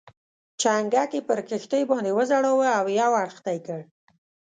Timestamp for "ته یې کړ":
3.45-3.79